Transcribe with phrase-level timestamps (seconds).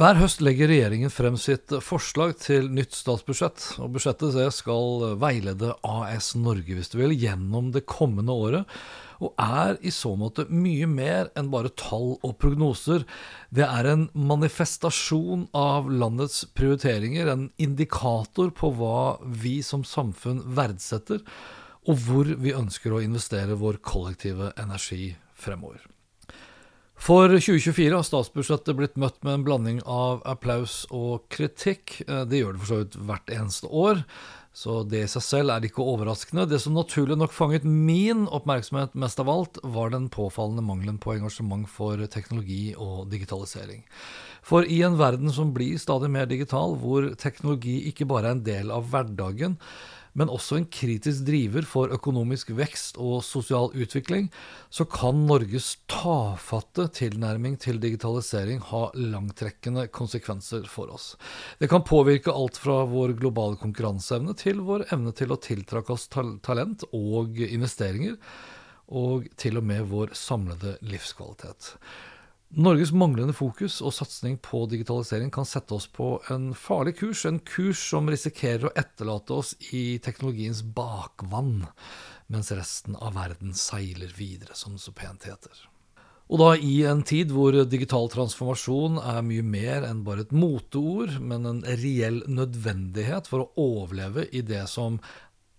[0.00, 6.30] Hver høst legger regjeringen frem sitt forslag til nytt statsbudsjett, og budsjettet skal veilede AS
[6.40, 8.78] Norge, hvis du vil, gjennom det kommende året,
[9.20, 13.04] og er i så måte mye mer enn bare tall og prognoser.
[13.52, 21.20] Det er en manifestasjon av landets prioriteringer, en indikator på hva vi som samfunn verdsetter,
[21.84, 25.84] og hvor vi ønsker å investere vår kollektive energi fremover.
[27.00, 32.02] For 2024 har statsbudsjettet blitt møtt med en blanding av applaus og kritikk.
[32.04, 34.02] Eh, Det gjør det for så vidt hvert eneste år,
[34.52, 36.44] så det i seg selv er ikke overraskende.
[36.50, 41.14] Det som naturlig nok fanget min oppmerksomhet mest av alt, var den påfallende mangelen på
[41.16, 43.80] engasjement for teknologi og digitalisering.
[44.42, 48.44] For i en verden som blir stadig mer digital, hvor teknologi ikke bare er en
[48.44, 49.56] del av hverdagen,
[50.18, 54.28] men også en kritisk driver for økonomisk vekst og sosial utvikling,
[54.70, 61.14] så kan Norges tafatte tilnærming til digitalisering ha langtrekkende konsekvenser for oss.
[61.60, 66.08] Det kan påvirke alt fra vår globale konkurranseevne til vår evne til å tiltrekke oss
[66.10, 68.18] talent og investeringer,
[68.90, 71.76] og til og med vår samlede livskvalitet.
[72.50, 77.38] Norges manglende fokus og satsing på digitalisering kan sette oss på en farlig kurs, en
[77.46, 81.68] kurs som risikerer å etterlate oss i teknologiens bakvann,
[82.26, 85.62] mens resten av verden seiler videre, som det så pent heter.
[86.30, 91.20] Og da i en tid hvor digital transformasjon er mye mer enn bare et moteord,
[91.22, 94.98] men en reell nødvendighet for å overleve i det som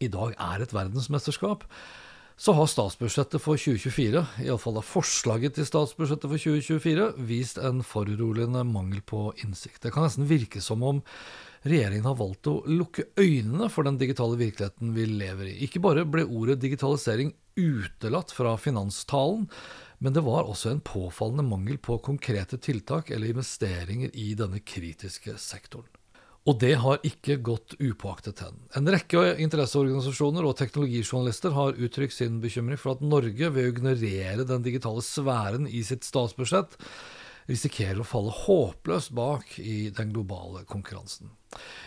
[0.00, 1.68] i dag er et verdensmesterskap,
[2.38, 9.02] så har statsbudsjettet for 2024, iallfall forslaget til statsbudsjettet for 2024, vist en foruroligende mangel
[9.02, 9.80] på innsikt.
[9.82, 11.00] Det kan nesten virke som om
[11.66, 15.56] regjeringen har valgt å lukke øynene for den digitale virkeligheten vi lever i.
[15.66, 19.48] Ikke bare ble ordet digitalisering utelatt fra finanstalen,
[19.98, 25.34] men det var også en påfallende mangel på konkrete tiltak eller investeringer i denne kritiske
[25.42, 25.90] sektoren.
[26.48, 28.56] Og det har ikke gått upåaktet hen.
[28.78, 34.46] En rekke interesseorganisasjoner og teknologijournalister har uttrykt sin bekymring for at Norge, ved å ignorere
[34.48, 36.78] den digitale sfæren i sitt statsbudsjett,
[37.48, 41.34] risikerer å falle håpløst bak i den globale konkurransen.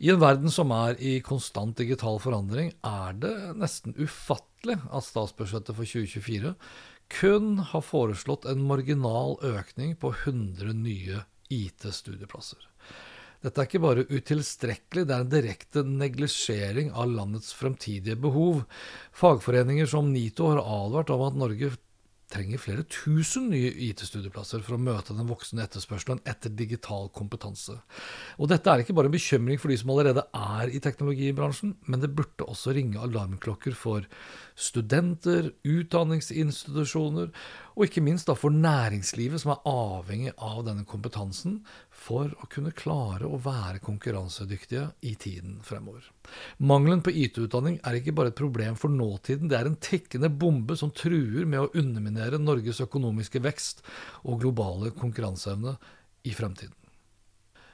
[0.00, 5.76] I en verden som er i konstant digital forandring, er det nesten ufattelig at statsbudsjettet
[5.76, 6.54] for 2024
[7.12, 12.71] kun har foreslått en marginal økning på 100 nye IT-studieplasser.
[13.42, 18.62] Dette er ikke bare utilstrekkelig, det er en direkte neglisjering av landets fremtidige behov.
[19.18, 21.72] Fagforeninger som NITO har advart om at Norge
[22.32, 27.76] trenger flere tusen nye IT-studieplasser for å møte den voksende etterspørselen etter digital kompetanse.
[28.38, 32.02] Og dette er ikke bare en bekymring for de som allerede er i teknologibransjen, men
[32.02, 34.06] det burde også ringe alarmklokker for
[34.56, 37.32] studenter, utdanningsinstitusjoner,
[37.72, 41.60] og ikke minst da for næringslivet, som er avhengig av denne kompetansen
[41.90, 46.04] for å kunne klare å være konkurransedyktige i tiden fremover.
[46.58, 50.76] Mangelen på IT-utdanning er ikke bare et problem for nåtiden, det er en tikkende bombe
[50.78, 53.82] som truer med å underminere Norges økonomiske vekst
[54.26, 55.76] og globale konkurranseevne
[56.28, 56.76] i fremtiden.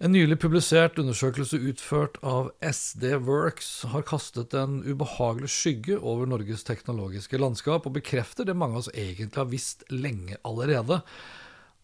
[0.00, 6.64] En nylig publisert undersøkelse utført av SD Works har kastet en ubehagelig skygge over Norges
[6.64, 11.02] teknologiske landskap, og bekrefter det mange av oss egentlig har visst lenge allerede,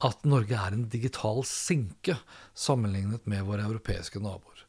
[0.04, 2.19] at Norge er en digital sinke
[2.56, 4.66] sammenlignet med våre europeiske naboer.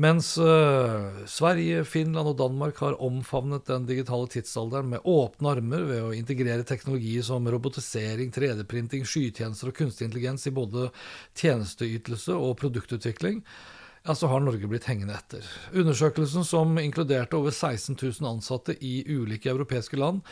[0.00, 6.04] Mens uh, Sverige, Finland og Danmark har omfavnet den digitale tidsalderen med åpne armer ved
[6.06, 10.88] å integrere teknologier som robotisering, 3D-printing, skytjenester og kunstig intelligens i både
[11.36, 13.42] tjenesteytelse og produktutvikling,
[14.06, 15.44] ja, så har Norge blitt hengende etter.
[15.76, 20.24] Undersøkelsen, som inkluderte over 16 000 ansatte i ulike europeiske land,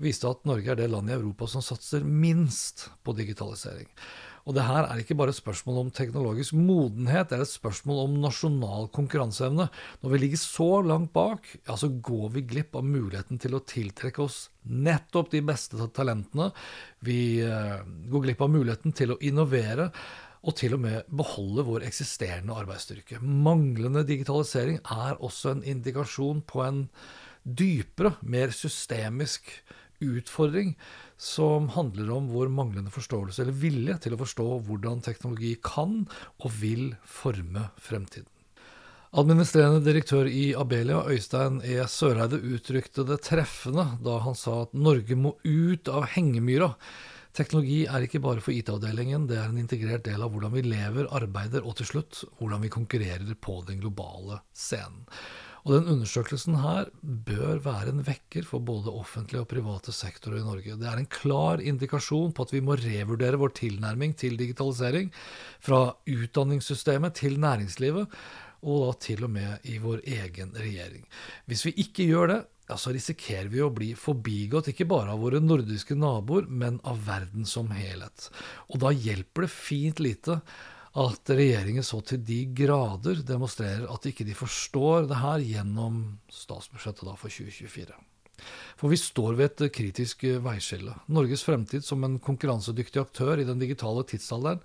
[0.00, 3.90] viste at Norge er det landet i Europa som satser minst på digitalisering.
[4.48, 8.06] Og det her er ikke bare et spørsmål om teknologisk modenhet, det er et spørsmål
[8.06, 9.68] om nasjonal konkurranseevne.
[10.00, 13.60] Når vi ligger så langt bak, ja, så går vi glipp av muligheten til å
[13.60, 16.48] tiltrekke oss nettopp de beste talentene.
[17.04, 19.90] Vi uh, går glipp av muligheten til å innovere
[20.40, 23.20] og til og med beholde vår eksisterende arbeidsstyrke.
[23.20, 26.86] Manglende digitalisering er også en indikasjon på en
[27.44, 29.52] dypere, mer systemisk
[30.00, 30.74] utfordring
[31.20, 36.06] som handler om vår manglende forståelse eller vilje til å forstå hvordan teknologi kan
[36.40, 38.28] og vil forme fremtiden.
[39.10, 41.80] Administrerende direktør i Abelia, Øystein E.
[41.90, 46.70] Søreide, uttrykte det treffende da han sa at Norge må ut av hengemyra
[47.36, 51.06] Teknologi er ikke bare for IT-avdelingen, det er en integrert del av hvordan vi lever,
[51.14, 55.06] arbeider og til slutt hvordan vi konkurrerer på den globale scenen.
[55.60, 60.44] Og den undersøkelsen her bør være en vekker for både offentlige og private sektorer i
[60.46, 60.76] Norge.
[60.80, 65.12] Det er en klar indikasjon på at vi må revurdere vår tilnærming til digitalisering,
[65.60, 68.08] fra utdanningssystemet til næringslivet,
[68.60, 71.04] og da til og med i vår egen regjering.
[71.48, 75.22] Hvis vi ikke gjør det, ja, så risikerer vi å bli forbigått ikke bare av
[75.24, 78.28] våre nordiske naboer, men av verden som helhet.
[78.70, 80.38] Og da hjelper det fint lite
[81.00, 86.00] at regjeringen så til de grader demonstrerer at ikke de forstår det her gjennom
[86.34, 87.98] statsbudsjettet for 2024.
[88.80, 90.94] For vi står ved et kritisk veiskille.
[91.12, 94.62] Norges fremtid som en konkurransedyktig aktør i den digitale tidsalderen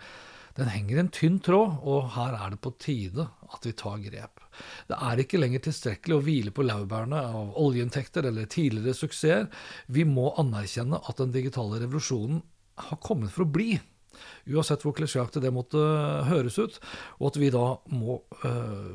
[0.55, 3.99] den henger i en tynn tråd, og her er det på tide at vi tar
[4.03, 4.43] grep.
[4.87, 9.49] Det er ikke lenger tilstrekkelig å hvile på laurbærene av oljeinntekter eller tidligere suksesser.
[9.91, 12.39] Vi må anerkjenne at den digitale revolusjonen
[12.87, 13.75] har kommet for å bli.
[14.47, 15.81] Uansett hvor klisjéaktig det måtte
[16.29, 16.79] høres ut,
[17.19, 18.91] og at vi da må øh,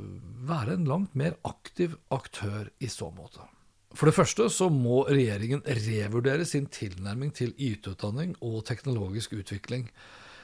[0.49, 3.45] være en langt mer aktiv aktør i så måte.
[3.93, 9.89] For det første så må regjeringen revurdere sin tilnærming til IT-utdanning og teknologisk utvikling.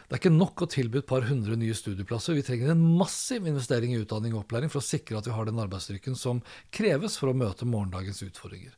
[0.07, 2.37] Det er ikke nok å tilby et par hundre nye studieplasser.
[2.39, 5.49] Vi trenger en massiv investering i utdanning og opplæring for å sikre at vi har
[5.49, 8.77] den arbeidsstyrken som kreves for å møte morgendagens utfordringer.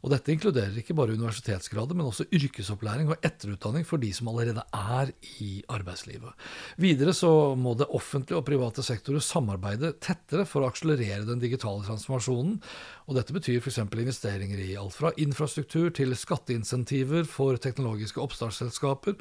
[0.00, 4.62] Og Dette inkluderer ikke bare universitetsgrader, men også yrkesopplæring og etterutdanning for de som allerede
[4.72, 5.10] er
[5.44, 6.46] i arbeidslivet.
[6.80, 11.84] Videre så må det offentlige og private sektorer samarbeide tettere for å akselerere den digitale
[11.84, 12.56] transformasjonen.
[13.10, 13.82] og Dette betyr f.eks.
[13.84, 19.20] investeringer i alt fra infrastruktur til skatteinsentiver for teknologiske oppstartsselskaper,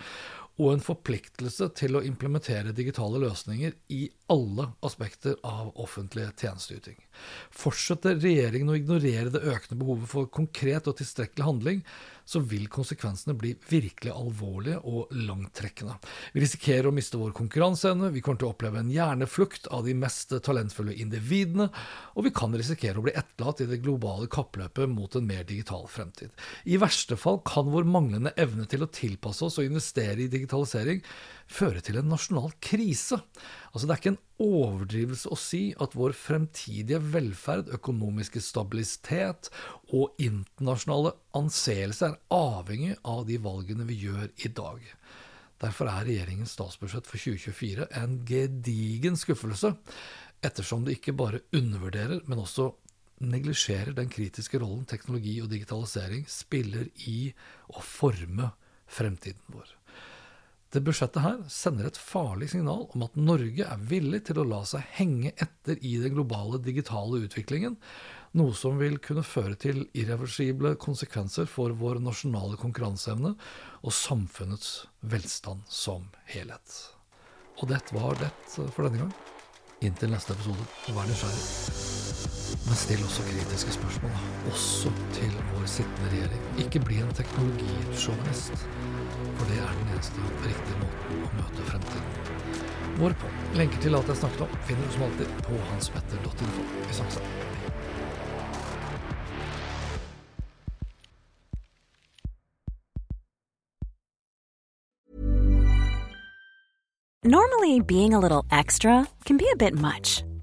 [0.60, 4.02] og en forpliktelse til å implementere digitale løsninger i
[4.32, 6.98] alle aspekter av offentlig tjenesteyting.
[7.56, 11.82] Fortsetter regjeringen å ignorere det økende behovet for konkret og tilstrekkelig handling,
[12.30, 15.96] så vil konsekvensene bli virkelig alvorlige og langtrekkende.
[16.36, 19.96] Vi risikerer å miste vår konkurranseevne, vi kommer til å oppleve en hjerneflukt av de
[19.98, 21.70] mest talentfulle individene,
[22.14, 25.88] og vi kan risikere å bli etterlatt i det globale kappløpet mot en mer digital
[25.90, 26.30] fremtid.
[26.70, 31.02] I verste fall kan vår manglende evne til å tilpasse oss og investere i digitalisering
[31.50, 33.20] føre til en nasjonal krise.
[33.74, 39.50] Altså Det er ikke en overdrivelse å si at vår fremtidige velferd, økonomiske stabilitet
[39.90, 44.86] og internasjonale anseelse er avhengig av de valgene vi gjør i dag.
[45.60, 49.74] Derfor er regjeringens statsbudsjett for 2024 en gedigen skuffelse,
[50.46, 52.70] ettersom det ikke bare undervurderer, men også
[53.20, 57.34] neglisjerer den kritiske rollen teknologi og digitalisering spiller i
[57.76, 58.54] å forme
[58.90, 59.79] fremtiden vår.
[60.70, 64.60] Det budsjettet her sender et farlig signal om at Norge er villig til å la
[64.70, 67.80] seg henge etter i den globale digitale utviklingen,
[68.38, 73.34] noe som vil kunne føre til irreversible konsekvenser for vår nasjonale konkurranseevne
[73.82, 76.80] og samfunnets velstand som helhet.
[77.58, 79.16] Og det var det for denne gang.
[79.82, 81.89] Inntil neste episode, vær nysgjerrig.
[82.66, 86.48] Men still også kritiske spørsmål, også til vår sittende regjering.
[86.66, 88.68] Ikke bli en teknologisjåvinist.
[89.40, 92.20] For det er den eneste riktige måten å møte fremtiden
[93.00, 93.30] vår på.
[93.58, 96.66] Lenker til alt jeg snakket om, finner du som alltid på hanspetter.info.
[96.88, 97.22] Vi snakkes.
[107.24, 110.24] Normally, being a little extra can be a bit much,